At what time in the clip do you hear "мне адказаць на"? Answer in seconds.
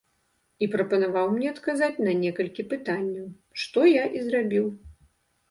1.33-2.15